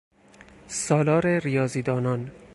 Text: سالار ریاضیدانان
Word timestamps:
سالار 0.67 1.25
ریاضیدانان 1.37 2.31